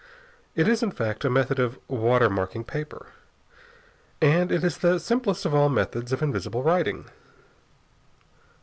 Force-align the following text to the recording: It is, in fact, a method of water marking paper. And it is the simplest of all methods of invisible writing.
It 0.55 0.67
is, 0.67 0.81
in 0.81 0.89
fact, 0.89 1.23
a 1.25 1.29
method 1.29 1.59
of 1.59 1.77
water 1.87 2.27
marking 2.27 2.63
paper. 2.63 3.05
And 4.19 4.51
it 4.51 4.63
is 4.63 4.79
the 4.79 4.99
simplest 4.99 5.45
of 5.45 5.53
all 5.53 5.69
methods 5.69 6.11
of 6.11 6.23
invisible 6.23 6.63
writing. 6.63 7.05